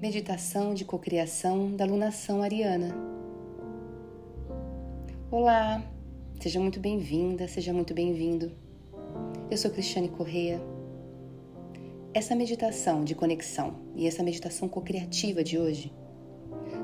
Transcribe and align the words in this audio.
Meditação 0.00 0.74
de 0.74 0.84
cocriação 0.84 1.74
da 1.74 1.84
lunação 1.84 2.40
ariana. 2.40 2.94
Olá, 5.28 5.82
seja 6.40 6.60
muito 6.60 6.78
bem-vinda, 6.78 7.48
seja 7.48 7.72
muito 7.72 7.92
bem-vindo. 7.92 8.52
Eu 9.50 9.56
sou 9.58 9.72
Cristiane 9.72 10.08
Correia. 10.08 10.62
Essa 12.14 12.36
meditação 12.36 13.02
de 13.02 13.16
conexão 13.16 13.74
e 13.96 14.06
essa 14.06 14.22
meditação 14.22 14.68
cocriativa 14.68 15.42
de 15.42 15.58
hoje 15.58 15.92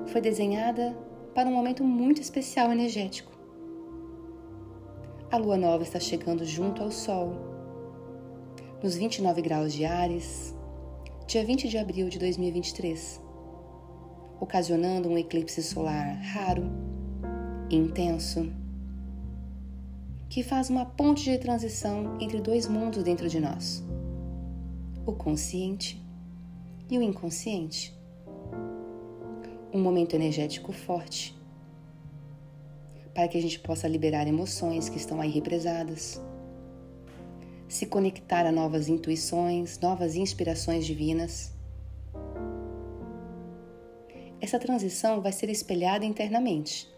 foi 0.07 0.21
desenhada 0.21 0.99
para 1.37 1.49
um 1.49 1.53
momento 1.53 1.85
muito 1.85 2.21
especial 2.21 2.73
energético. 2.73 3.31
A 5.31 5.37
lua 5.37 5.57
nova 5.57 5.85
está 5.85 6.01
chegando 6.01 6.45
junto 6.45 6.83
ao 6.83 6.91
sol, 6.91 7.33
nos 8.83 8.97
29 8.97 9.41
graus 9.41 9.73
de 9.73 9.85
Ares, 9.85 10.53
dia 11.27 11.43
20 11.43 11.69
de 11.69 11.79
abril 11.79 12.09
de 12.11 12.19
2023, 12.19 13.21
ocasionando 14.39 15.09
um 15.09 15.17
eclipse 15.17 15.63
solar 15.63 16.21
raro 16.21 16.65
intenso, 17.71 18.53
que 20.29 20.43
faz 20.43 20.69
uma 20.69 20.85
ponte 20.85 21.25
de 21.25 21.39
transição 21.39 22.19
entre 22.21 22.41
dois 22.41 22.69
mundos 22.69 23.03
dentro 23.03 23.27
de 23.29 23.41
nós: 23.41 23.83
o 25.07 25.13
consciente 25.13 26.01
e 26.91 26.99
o 26.99 27.03
inconsciente. 27.03 27.95
Um 29.73 29.81
momento 29.81 30.15
energético 30.15 30.73
forte 30.73 31.35
para 33.15 33.27
que 33.29 33.39
a 33.39 33.43
gente 33.43 33.59
possa 33.61 33.89
liberar 33.89 34.29
emoções 34.29 34.89
que 34.89 34.99
estão 34.99 35.21
aí 35.21 35.31
represadas 35.31 36.21
se 37.69 37.87
conectar 37.87 38.47
a 38.47 38.53
novas 38.53 38.89
intuições, 38.89 39.79
novas 39.81 40.15
inspirações 40.15 40.87
divinas. 40.87 41.53
Essa 44.41 44.59
transição 44.59 45.21
vai 45.21 45.33
ser 45.33 45.49
espelhada 45.49 46.05
internamente. 46.05 46.93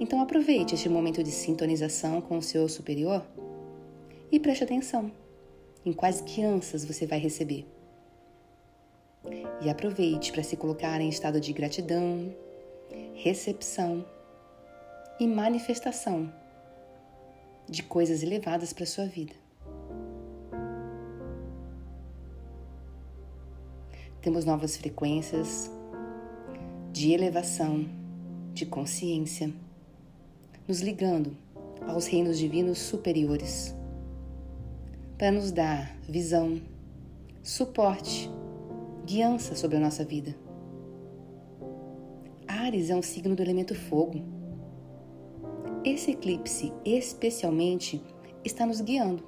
Então 0.00 0.20
aproveite 0.20 0.74
este 0.74 0.88
momento 0.88 1.22
de 1.22 1.30
sintonização 1.30 2.20
com 2.20 2.38
o 2.38 2.42
seu 2.42 2.68
superior 2.68 3.24
e 4.30 4.40
preste 4.40 4.64
atenção 4.64 5.12
em 5.86 5.92
quais 5.92 6.20
guianças 6.20 6.84
você 6.84 7.06
vai 7.06 7.18
receber. 7.18 7.66
E 9.60 9.70
aproveite 9.70 10.32
para 10.32 10.42
se 10.42 10.56
colocar 10.56 11.00
em 11.00 11.08
estado 11.08 11.40
de 11.40 11.52
gratidão, 11.52 12.34
recepção 13.14 14.04
e 15.20 15.26
manifestação 15.26 16.32
de 17.68 17.82
coisas 17.82 18.22
elevadas 18.22 18.72
para 18.72 18.86
sua 18.86 19.06
vida. 19.06 19.34
Temos 24.20 24.44
novas 24.44 24.76
frequências 24.76 25.70
de 26.92 27.12
elevação, 27.12 27.86
de 28.52 28.64
consciência, 28.64 29.52
nos 30.66 30.80
ligando 30.80 31.36
aos 31.86 32.06
reinos 32.06 32.38
divinos 32.38 32.78
superiores, 32.78 33.74
para 35.18 35.30
nos 35.30 35.52
dar 35.52 35.94
visão, 36.08 36.60
suporte, 37.42 38.30
guiança 39.04 39.54
sobre 39.54 39.76
a 39.76 39.80
nossa 39.80 40.04
vida. 40.04 40.34
Ares 42.46 42.88
é 42.90 42.96
um 42.96 43.02
signo 43.02 43.36
do 43.36 43.42
elemento 43.42 43.74
fogo 43.74 44.33
esse 45.84 46.12
eclipse, 46.12 46.72
especialmente, 46.82 48.02
está 48.42 48.64
nos 48.64 48.80
guiando 48.80 49.22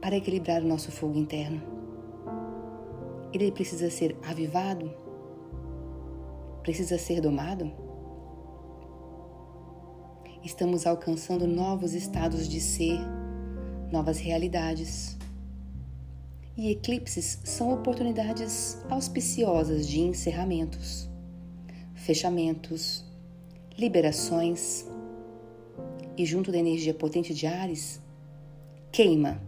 para 0.00 0.16
equilibrar 0.16 0.62
o 0.62 0.68
nosso 0.68 0.92
fogo 0.92 1.18
interno. 1.18 1.60
Ele 3.32 3.50
precisa 3.50 3.90
ser 3.90 4.16
avivado? 4.22 4.94
Precisa 6.62 6.96
ser 6.96 7.20
domado? 7.20 7.72
Estamos 10.44 10.86
alcançando 10.86 11.46
novos 11.46 11.92
estados 11.92 12.48
de 12.48 12.60
ser, 12.60 13.00
novas 13.90 14.18
realidades. 14.18 15.18
E 16.56 16.70
eclipses 16.70 17.40
são 17.42 17.74
oportunidades 17.74 18.78
auspiciosas 18.88 19.88
de 19.88 20.00
encerramentos, 20.00 21.10
fechamentos, 21.94 23.04
liberações 23.76 24.86
e 26.16 26.24
junto 26.24 26.52
da 26.52 26.58
energia 26.58 26.94
potente 26.94 27.34
de 27.34 27.46
Ares, 27.46 28.00
queima 28.92 29.40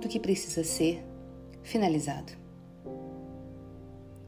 do 0.00 0.08
que 0.08 0.20
precisa 0.20 0.64
ser 0.64 1.04
finalizado. 1.62 2.32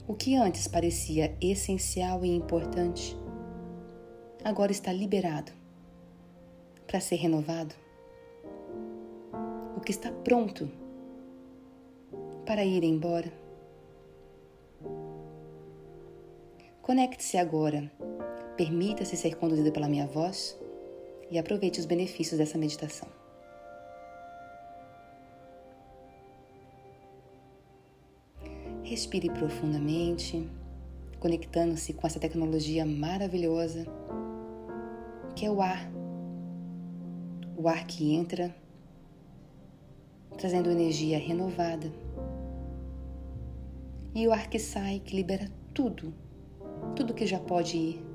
O 0.07 0.15
que 0.15 0.37
antes 0.37 0.69
parecia 0.69 1.37
essencial 1.41 2.25
e 2.25 2.29
importante, 2.29 3.17
agora 4.45 4.71
está 4.71 4.93
liberado 4.93 5.53
para 6.87 7.01
ser 7.01 7.17
renovado. 7.17 7.75
O 9.77 9.81
que 9.81 9.91
está 9.91 10.13
pronto 10.13 10.71
para 12.45 12.65
ir 12.65 12.84
embora. 12.84 13.33
Conecte-se 16.83 17.39
agora. 17.39 17.91
Permita-se 18.57 19.17
ser 19.17 19.37
conduzido 19.37 19.73
pela 19.73 19.89
minha 19.89 20.07
voz 20.07 20.59
e 21.31 21.39
aproveite 21.39 21.81
os 21.81 21.87
benefícios 21.87 22.39
dessa 22.39 22.59
meditação. 22.59 23.09
Respire 28.83 29.31
profundamente, 29.31 30.49
conectando-se 31.19 31.95
com 31.95 32.07
essa 32.07 32.21
tecnologia 32.21 32.84
maravilhosa 32.84 33.87
que 35.34 35.47
é 35.47 35.51
o 35.51 35.61
ar. 35.61 35.91
O 37.57 37.69
ar 37.69 37.87
que 37.87 38.15
entra, 38.15 38.55
trazendo 40.37 40.71
energia 40.71 41.19
renovada. 41.19 41.91
E 44.15 44.27
o 44.29 44.33
ar 44.33 44.49
que 44.49 44.59
sai, 44.59 45.01
que 45.01 45.17
libera 45.17 45.51
tudo, 45.73 46.13
tudo 46.95 47.15
que 47.15 47.27
já 47.27 47.39
pode 47.39 47.77
ir 47.77 48.14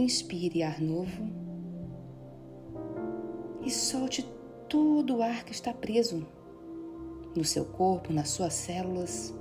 Inspire 0.00 0.62
ar 0.62 0.80
novo 0.80 1.28
e 3.60 3.70
solte 3.70 4.22
todo 4.66 5.18
o 5.18 5.22
ar 5.22 5.44
que 5.44 5.52
está 5.52 5.74
preso 5.74 6.26
no 7.36 7.44
seu 7.44 7.66
corpo, 7.66 8.10
nas 8.10 8.30
suas 8.30 8.54
células. 8.54 9.34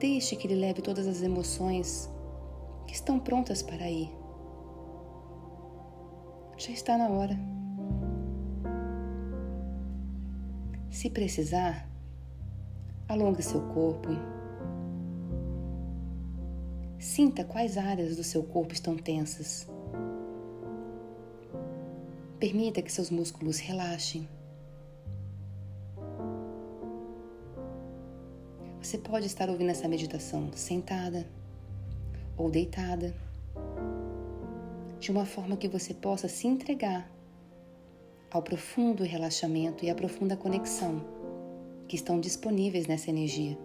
Deixe 0.00 0.34
que 0.34 0.48
ele 0.48 0.56
leve 0.56 0.82
todas 0.82 1.06
as 1.06 1.22
emoções 1.22 2.10
que 2.88 2.94
estão 2.94 3.20
prontas 3.20 3.62
para 3.62 3.88
ir. 3.88 4.10
Já 6.56 6.72
está 6.72 6.98
na 6.98 7.08
hora. 7.08 7.38
Se 10.90 11.08
precisar, 11.08 11.88
alongue 13.08 13.44
seu 13.44 13.60
corpo 13.68 14.08
Sinta 17.04 17.44
quais 17.44 17.76
áreas 17.76 18.16
do 18.16 18.24
seu 18.24 18.42
corpo 18.42 18.72
estão 18.72 18.96
tensas. 18.96 19.68
Permita 22.40 22.80
que 22.80 22.90
seus 22.90 23.10
músculos 23.10 23.58
relaxem. 23.58 24.26
Você 28.80 28.96
pode 28.96 29.26
estar 29.26 29.50
ouvindo 29.50 29.70
essa 29.70 29.86
meditação 29.86 30.50
sentada 30.54 31.26
ou 32.38 32.50
deitada, 32.50 33.14
de 34.98 35.10
uma 35.10 35.26
forma 35.26 35.58
que 35.58 35.68
você 35.68 35.92
possa 35.92 36.26
se 36.26 36.46
entregar 36.46 37.12
ao 38.30 38.42
profundo 38.42 39.04
relaxamento 39.04 39.84
e 39.84 39.90
à 39.90 39.94
profunda 39.94 40.38
conexão 40.38 41.04
que 41.86 41.96
estão 41.96 42.18
disponíveis 42.18 42.86
nessa 42.86 43.10
energia. 43.10 43.58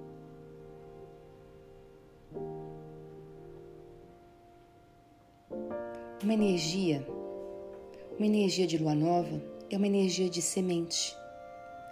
Uma 6.29 6.35
energia, 6.35 7.03
uma 8.15 8.27
energia 8.27 8.67
de 8.67 8.77
lua 8.77 8.93
nova 8.93 9.41
é 9.67 9.75
uma 9.75 9.87
energia 9.87 10.29
de 10.29 10.43
semente, 10.43 11.11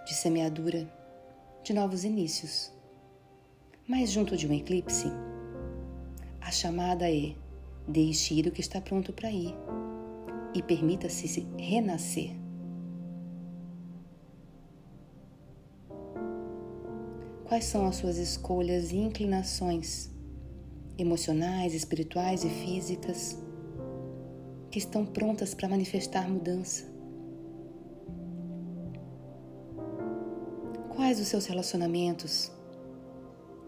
de 0.06 0.14
semeadura, 0.14 0.88
de 1.64 1.74
novos 1.74 2.04
inícios. 2.04 2.72
Mas 3.88 4.12
junto 4.12 4.38
de 4.38 4.48
um 4.48 4.54
eclipse, 4.54 5.08
a 6.40 6.52
chamada 6.52 7.12
é: 7.12 7.34
deixe 7.88 8.36
ir 8.36 8.46
o 8.46 8.52
que 8.52 8.62
está 8.62 8.80
pronto 8.80 9.12
para 9.12 9.32
ir 9.32 9.56
e 10.54 10.62
permita-se 10.62 11.48
renascer. 11.58 12.30
Quais 17.46 17.66
são 17.66 17.88
as 17.88 17.96
suas 17.96 18.18
escolhas 18.18 18.92
e 18.92 18.98
inclinações 18.98 20.12
emocionais, 20.96 21.74
espirituais 21.74 22.44
e 22.44 22.50
físicas? 22.50 23.47
Que 24.78 24.84
estão 24.84 25.04
prontas 25.04 25.56
para 25.56 25.68
manifestar 25.68 26.30
mudança. 26.30 26.86
Quais 30.96 31.18
dos 31.18 31.28
seus 31.30 31.48
relacionamentos 31.48 32.52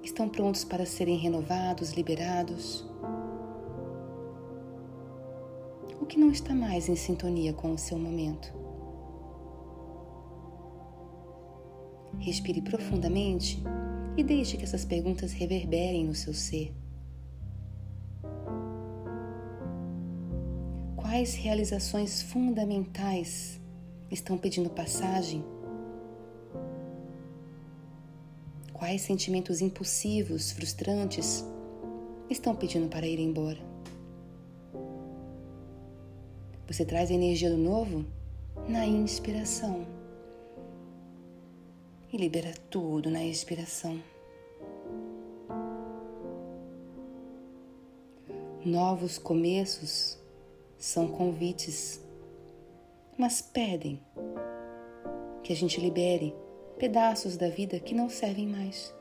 estão 0.03 0.29
prontos 0.29 0.63
para 0.63 0.85
serem 0.85 1.17
renovados, 1.17 1.93
liberados? 1.93 2.87
O 5.99 6.05
que 6.05 6.19
não 6.19 6.29
está 6.29 6.53
mais 6.53 6.87
em 6.87 6.95
sintonia 6.95 7.53
com 7.53 7.73
o 7.73 7.77
seu 7.79 7.97
momento? 7.97 8.53
Respire 12.19 12.61
profundamente 12.61 13.63
e 14.15 14.23
deixe 14.23 14.57
que 14.57 14.63
essas 14.63 14.85
perguntas 14.85 15.31
reverberem 15.31 16.05
no 16.05 16.13
seu 16.13 16.35
ser. 16.35 16.78
Quais 21.09 21.33
realizações 21.33 22.21
fundamentais 22.21 23.59
estão 24.11 24.37
pedindo 24.37 24.69
passagem? 24.69 25.43
Quais 28.71 29.01
sentimentos 29.01 29.59
impulsivos, 29.59 30.51
frustrantes 30.51 31.43
estão 32.29 32.55
pedindo 32.55 32.87
para 32.89 33.07
ir 33.07 33.19
embora? 33.19 33.57
Você 36.67 36.85
traz 36.85 37.09
a 37.09 37.15
energia 37.15 37.49
do 37.49 37.57
novo 37.57 38.05
na 38.67 38.85
inspiração 38.85 39.87
e 42.13 42.17
libera 42.17 42.53
tudo 42.69 43.09
na 43.09 43.25
expiração. 43.25 43.99
Novos 48.63 49.17
começos 49.17 50.19
são 50.79 51.09
convites, 51.09 52.01
mas 53.17 53.41
pedem 53.41 53.99
que 55.43 55.51
a 55.51 55.55
gente 55.55 55.79
libere 55.81 56.33
pedaços 56.77 57.35
da 57.35 57.49
vida 57.49 57.77
que 57.81 57.93
não 57.93 58.09
servem 58.09 58.47
mais. 58.47 58.95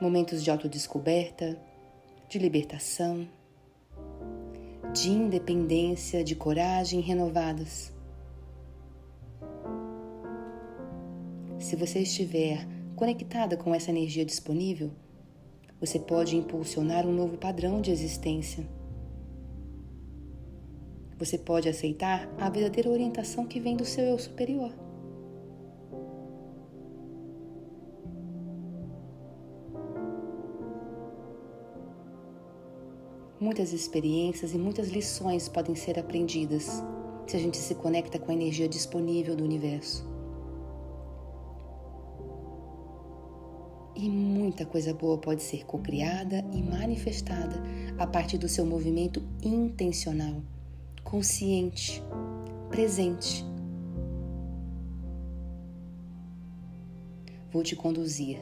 Momentos 0.00 0.42
de 0.42 0.50
autodescoberta, 0.50 1.56
de 2.28 2.36
libertação, 2.36 3.28
de 4.92 5.10
independência, 5.10 6.24
de 6.24 6.34
coragem 6.34 7.00
renovadas. 7.00 7.92
Se 11.60 11.76
você 11.76 12.00
estiver 12.00 12.66
conectada 12.96 13.56
com 13.56 13.72
essa 13.72 13.90
energia 13.90 14.24
disponível, 14.24 14.90
você 15.80 16.00
pode 16.00 16.36
impulsionar 16.36 17.06
um 17.06 17.12
novo 17.12 17.38
padrão 17.38 17.80
de 17.80 17.92
existência. 17.92 18.77
Você 21.18 21.36
pode 21.36 21.68
aceitar 21.68 22.32
a 22.38 22.48
verdadeira 22.48 22.88
orientação 22.88 23.44
que 23.44 23.58
vem 23.58 23.76
do 23.76 23.84
seu 23.84 24.04
eu 24.04 24.18
superior. 24.18 24.72
Muitas 33.40 33.72
experiências 33.72 34.52
e 34.52 34.58
muitas 34.58 34.88
lições 34.88 35.48
podem 35.48 35.74
ser 35.74 35.98
aprendidas 35.98 36.82
se 37.26 37.36
a 37.36 37.40
gente 37.40 37.56
se 37.56 37.74
conecta 37.74 38.18
com 38.18 38.30
a 38.30 38.34
energia 38.34 38.68
disponível 38.68 39.36
do 39.36 39.44
universo. 39.44 40.04
E 43.94 44.08
muita 44.08 44.64
coisa 44.64 44.94
boa 44.94 45.18
pode 45.18 45.42
ser 45.42 45.66
cocriada 45.66 46.44
e 46.52 46.62
manifestada 46.62 47.60
a 47.98 48.06
partir 48.06 48.38
do 48.38 48.48
seu 48.48 48.64
movimento 48.64 49.20
intencional, 49.42 50.40
consciente, 51.08 52.02
presente. 52.68 53.42
Vou 57.50 57.62
te 57.62 57.74
conduzir 57.74 58.38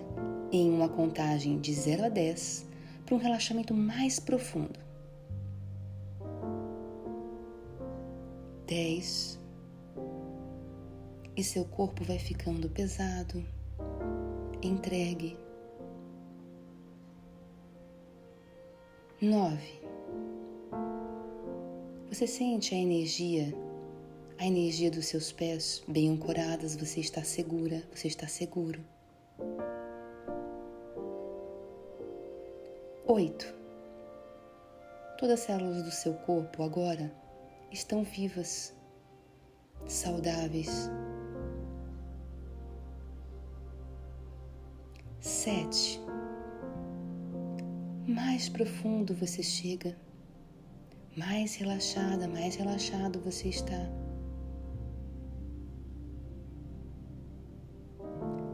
em 0.50 0.68
uma 0.68 0.88
contagem 0.88 1.60
de 1.60 1.72
0 1.72 2.06
a 2.06 2.08
10 2.08 2.66
para 3.04 3.14
um 3.14 3.18
relaxamento 3.18 3.72
mais 3.72 4.18
profundo. 4.18 4.80
10 8.66 9.40
e 11.36 11.44
seu 11.44 11.64
corpo 11.66 12.02
vai 12.02 12.18
ficando 12.18 12.68
pesado, 12.68 13.46
entregue. 14.60 15.38
Nove. 19.22 19.95
Você 22.16 22.26
sente 22.26 22.74
a 22.74 22.78
energia, 22.78 23.54
a 24.38 24.46
energia 24.46 24.90
dos 24.90 25.04
seus 25.04 25.30
pés 25.32 25.82
bem 25.86 26.08
ancoradas, 26.08 26.74
você 26.74 26.98
está 26.98 27.22
segura, 27.22 27.82
você 27.94 28.08
está 28.08 28.26
seguro. 28.26 28.82
Oito. 33.06 33.54
Todas 35.18 35.40
as 35.40 35.46
células 35.46 35.82
do 35.82 35.90
seu 35.90 36.14
corpo 36.14 36.62
agora 36.62 37.14
estão 37.70 38.02
vivas, 38.02 38.74
saudáveis. 39.86 40.90
Sete 45.20 46.00
mais 48.08 48.48
profundo 48.48 49.14
você 49.14 49.42
chega, 49.42 49.94
mais 51.16 51.54
relaxada, 51.56 52.28
mais 52.28 52.56
relaxado 52.56 53.18
você 53.20 53.48
está. 53.48 53.90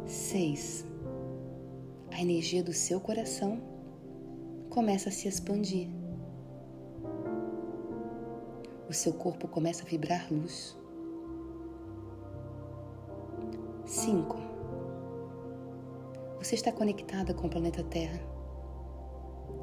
Seis. 0.07 0.87
A 2.13 2.21
energia 2.21 2.63
do 2.63 2.73
seu 2.73 3.01
coração 3.01 3.61
começa 4.71 5.09
a 5.09 5.13
se 5.13 5.27
expandir. 5.27 5.89
O 8.89 8.93
seu 8.93 9.13
corpo 9.13 9.49
começa 9.49 9.83
a 9.83 9.87
vibrar 9.87 10.33
luz. 10.33 10.77
Cinco. 13.85 14.37
Você 16.39 16.55
está 16.55 16.71
conectada 16.71 17.35
com 17.35 17.47
o 17.49 17.51
planeta 17.51 17.83
Terra 17.83 18.32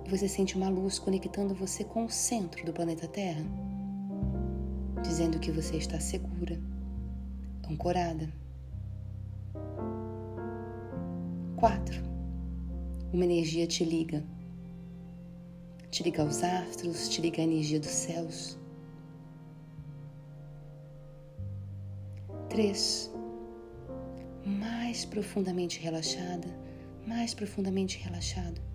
você 0.10 0.28
sente 0.28 0.56
uma 0.56 0.70
luz 0.70 0.98
conectando 0.98 1.54
você 1.54 1.84
com 1.84 2.06
o 2.06 2.10
centro 2.10 2.66
do 2.66 2.74
planeta 2.74 3.07
Terra, 3.07 3.44
dizendo 5.04 5.40
que 5.40 5.52
você 5.52 5.78
está 5.78 6.00
segura, 6.00 6.60
ancorada. 7.69 8.28
4. 11.57 12.04
Uma 13.14 13.24
energia 13.24 13.68
te 13.68 13.83
liga. 13.83 14.24
Te 15.92 16.02
liga 16.02 16.24
aos 16.24 16.44
astros, 16.44 17.07
te 17.10 17.22
liga 17.22 17.42
à 17.42 17.45
energia 17.45 17.80
dos 17.80 17.90
céus. 17.90 18.57
3. 22.50 23.12
Mais 24.44 25.06
profundamente 25.06 25.80
relaxada, 25.80 26.48
mais 27.06 27.36
profundamente 27.36 28.00
relaxado. 28.00 28.69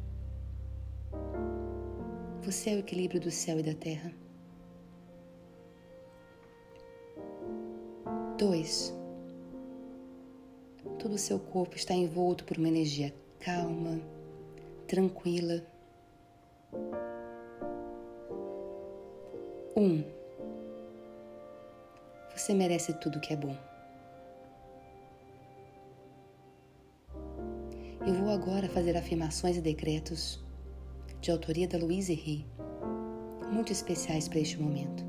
Você 2.45 2.69
é 2.69 2.75
o 2.75 2.81
equilíbrio 2.81 3.19
do 3.19 3.31
céu 3.31 3.59
e 3.59 3.63
da 3.63 3.73
terra. 3.73 4.13
2. 8.37 8.95
Todo 10.99 11.15
o 11.15 11.19
seu 11.19 11.39
corpo 11.39 11.75
está 11.75 11.95
envolto 11.95 12.45
por 12.45 12.59
uma 12.59 12.69
energia 12.69 13.15
calma, 13.41 13.99
tranquila. 14.87 15.65
1. 19.75 19.81
Um, 19.81 20.05
você 22.37 22.53
merece 22.53 22.93
tudo 23.01 23.21
que 23.21 23.33
é 23.33 23.37
bom. 23.37 23.57
Eu 28.07 28.13
vou 28.13 28.29
agora 28.29 28.69
fazer 28.69 28.95
afirmações 28.99 29.57
e 29.57 29.63
decretos 29.63 30.45
de 31.25 31.31
autoria 31.31 31.67
da 31.67 31.79
Louise 31.79 32.13
Hay, 32.13 32.45
muito 33.51 33.73
especiais 33.73 34.29
para 34.29 34.41
este 34.41 34.61
momento. 34.61 35.03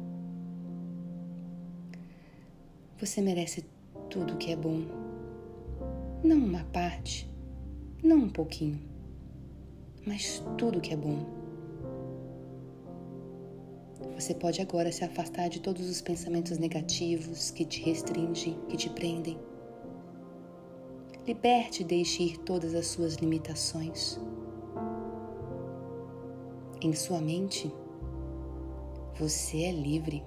Você 2.98 3.22
merece 3.22 3.66
tudo 4.10 4.34
o 4.34 4.38
que 4.38 4.50
é 4.50 4.56
bom, 4.56 4.86
não 6.24 6.38
uma 6.38 6.64
parte, 6.72 7.30
não 8.02 8.16
um 8.16 8.30
pouquinho, 8.30 8.80
mas 10.08 10.42
tudo 10.58 10.80
que 10.80 10.94
é 10.94 10.96
bom. 10.96 11.20
Você 14.18 14.34
pode 14.34 14.62
agora 14.62 14.94
se 14.94 15.04
afastar 15.04 15.50
de 15.50 15.60
todos 15.60 15.90
os 15.90 16.02
pensamentos 16.02 16.58
negativos 16.58 17.52
que 17.52 17.66
te 17.66 17.82
restringem, 17.82 18.58
que 18.70 18.78
te 18.78 18.90
prendem. 18.90 19.38
Liberte 21.28 21.82
e 21.82 21.86
deixe 21.86 22.24
ir 22.24 22.38
todas 22.38 22.74
as 22.74 22.88
suas 22.88 23.16
limitações 23.16 24.18
em 26.86 26.94
sua 26.94 27.20
mente, 27.20 27.74
você 29.18 29.64
é 29.64 29.72
livre. 29.72 30.24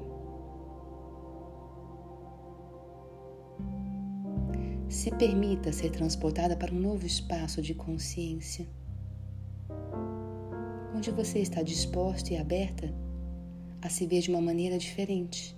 se 4.88 5.10
permita 5.12 5.70
ser 5.70 5.90
transportada 5.90 6.56
para 6.56 6.74
um 6.74 6.78
novo 6.80 7.06
espaço 7.06 7.60
de 7.62 7.74
consciência, 7.74 8.66
onde 10.96 11.10
você 11.10 11.38
está 11.38 11.62
disposta 11.62 12.32
e 12.32 12.36
aberta 12.36 12.92
a 13.80 13.88
se 13.88 14.06
ver 14.06 14.20
de 14.20 14.30
uma 14.30 14.40
maneira 14.40 14.78
diferente. 14.78 15.56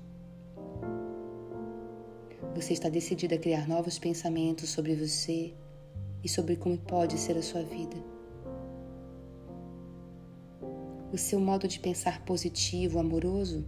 Você 2.55 2.73
está 2.73 2.89
decidida 2.89 3.37
a 3.37 3.39
criar 3.39 3.67
novos 3.69 3.99
pensamentos 3.99 4.69
sobre 4.69 4.95
você 4.95 5.55
e 6.23 6.29
sobre 6.29 6.57
como 6.57 6.77
pode 6.77 7.17
ser 7.17 7.39
a 7.39 7.43
sua 7.43 7.63
vida. 7.63 8.10
O 11.13 11.19
seu 11.19 11.41
modo 11.41 11.67
de 11.67 11.81
pensar 11.81 12.25
positivo, 12.25 13.01
amoroso, 13.01 13.67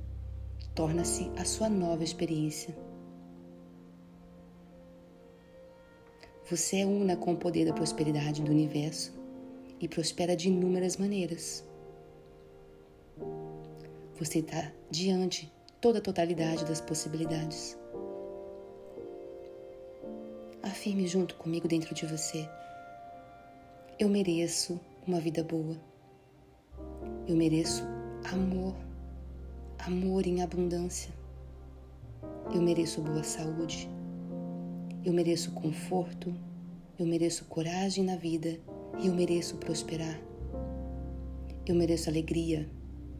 torna-se 0.76 1.28
a 1.36 1.44
sua 1.44 1.68
nova 1.68 2.04
experiência. 2.04 2.72
Você 6.48 6.78
é 6.80 6.86
una 6.86 7.16
com 7.16 7.32
o 7.32 7.36
poder 7.36 7.64
da 7.64 7.72
prosperidade 7.72 8.42
do 8.42 8.52
universo 8.52 9.12
e 9.80 9.88
prospera 9.88 10.36
de 10.36 10.48
inúmeras 10.48 10.96
maneiras. 10.96 11.64
Você 14.20 14.38
está 14.38 14.70
diante 14.88 15.52
toda 15.80 15.98
a 15.98 16.02
totalidade 16.02 16.64
das 16.64 16.80
possibilidades. 16.80 17.76
Afirme 20.62 21.08
junto 21.08 21.34
comigo 21.34 21.66
dentro 21.66 21.92
de 21.92 22.06
você. 22.06 22.48
Eu 23.98 24.08
mereço 24.08 24.80
uma 25.04 25.18
vida 25.18 25.42
boa. 25.42 25.91
Eu 27.24 27.36
mereço 27.36 27.84
amor, 28.32 28.74
amor 29.78 30.26
em 30.26 30.42
abundância. 30.42 31.12
Eu 32.52 32.60
mereço 32.60 33.00
boa 33.00 33.22
saúde. 33.22 33.88
Eu 35.04 35.12
mereço 35.12 35.52
conforto, 35.52 36.34
eu 36.98 37.06
mereço 37.06 37.44
coragem 37.44 38.04
na 38.04 38.16
vida 38.16 38.58
e 39.00 39.06
eu 39.06 39.14
mereço 39.14 39.56
prosperar. 39.56 40.20
Eu 41.64 41.76
mereço 41.76 42.10
alegria, 42.10 42.68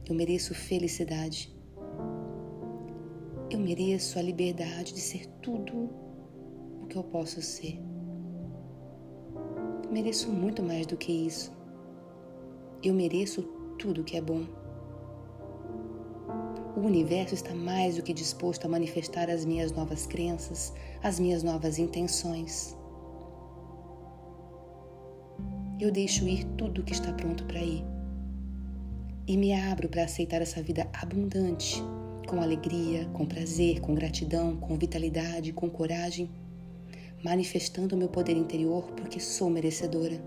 eu 0.09 0.16
mereço 0.16 0.52
felicidade. 0.52 1.54
Eu 3.49 3.61
mereço 3.61 4.18
a 4.18 4.23
liberdade 4.23 4.94
de 4.94 5.00
ser 5.00 5.26
tudo 5.40 5.88
o 6.82 6.87
que 6.88 6.97
eu 6.97 7.04
posso 7.04 7.40
ser. 7.40 7.78
Eu 9.85 9.92
mereço 9.92 10.28
muito 10.28 10.61
mais 10.61 10.87
do 10.87 10.97
que 10.97 11.12
isso. 11.12 11.52
Eu 12.82 12.94
mereço 12.94 13.62
tudo 13.79 14.05
que 14.05 14.17
é 14.17 14.21
bom. 14.21 14.45
O 16.76 16.81
universo 16.81 17.35
está 17.35 17.55
mais 17.55 17.97
do 17.97 18.02
que 18.02 18.14
disposto 18.14 18.64
a 18.64 18.69
manifestar 18.69 19.31
as 19.31 19.45
minhas 19.45 19.73
novas 19.73 20.07
crenças, 20.07 20.73
as 21.02 21.21
minhas 21.21 21.43
novas 21.43 21.79
intenções. 21.79 22.76
Eu 25.79 25.91
deixo 25.91 26.26
ir 26.26 26.45
tudo 26.57 26.83
que 26.83 26.93
está 26.93 27.12
pronto 27.12 27.45
para 27.45 27.61
ir 27.61 27.85
e 29.26 29.37
me 29.37 29.52
abro 29.52 29.88
para 29.88 30.05
aceitar 30.05 30.43
essa 30.43 30.62
vida 30.62 30.88
abundante, 30.93 31.83
com 32.26 32.41
alegria, 32.41 33.07
com 33.12 33.26
prazer, 33.26 33.81
com 33.81 33.95
gratidão, 33.95 34.57
com 34.57 34.76
vitalidade, 34.76 35.52
com 35.52 35.71
coragem, 35.71 36.31
manifestando 37.23 37.95
o 37.95 37.99
meu 37.99 38.09
poder 38.09 38.37
interior 38.37 38.91
porque 38.97 39.21
sou 39.21 39.49
merecedora. 39.49 40.21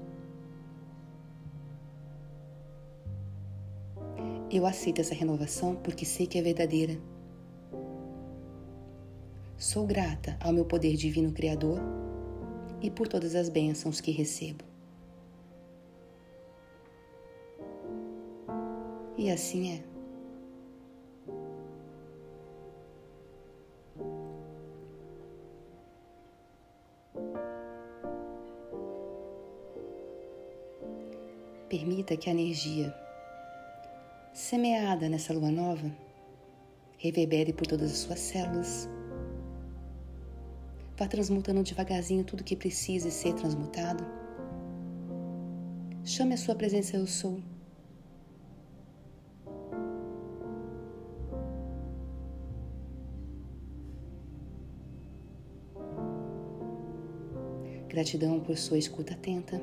Eu 4.56 4.66
aceito 4.66 5.02
essa 5.02 5.14
renovação 5.14 5.76
porque 5.76 6.06
sei 6.06 6.26
que 6.26 6.38
é 6.38 6.42
verdadeira. 6.42 6.98
Sou 9.58 9.86
grata 9.86 10.38
ao 10.40 10.54
meu 10.54 10.64
poder 10.64 10.96
divino 10.96 11.34
Criador 11.34 11.78
e 12.82 12.90
por 12.90 13.06
todas 13.06 13.36
as 13.36 13.50
bênçãos 13.50 14.00
que 14.00 14.12
recebo. 14.12 14.64
E 19.18 19.30
assim 19.30 19.74
é. 19.74 19.84
Permita 31.68 32.16
que 32.16 32.30
a 32.30 32.32
energia 32.32 33.05
semeada 34.36 35.08
nessa 35.08 35.34
lua 35.34 35.50
nova, 35.50 35.90
reverbere 36.98 37.54
por 37.54 37.66
todas 37.66 37.90
as 37.90 38.00
suas 38.00 38.20
células. 38.20 38.90
Vá 40.98 41.08
transmutando 41.08 41.64
devagarzinho 41.64 42.26
tudo 42.26 42.44
que 42.44 42.54
precise 42.54 43.10
ser 43.12 43.34
transmutado. 43.34 44.06
Chame 46.04 46.34
a 46.34 46.38
sua 46.38 46.54
presença 46.54 46.98
Eu 46.98 47.08
Sou. 47.08 47.40
Gratidão 57.88 58.42
por 58.42 58.58
sua 58.58 58.78
escuta 58.78 59.14
atenta. 59.14 59.62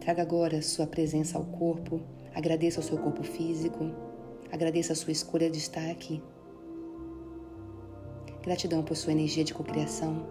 Traga 0.00 0.22
agora 0.22 0.62
sua 0.62 0.86
presença 0.86 1.36
ao 1.36 1.44
corpo 1.44 2.00
Agradeça 2.36 2.80
ao 2.80 2.84
seu 2.84 2.98
corpo 2.98 3.22
físico, 3.22 3.90
agradeça 4.52 4.92
a 4.92 4.96
sua 4.96 5.10
escolha 5.10 5.48
de 5.48 5.56
estar 5.56 5.90
aqui. 5.90 6.22
Gratidão 8.42 8.82
por 8.82 8.94
sua 8.94 9.12
energia 9.12 9.42
de 9.42 9.54
cocriação. 9.54 10.26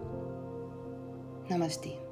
Namastê. 1.50 2.05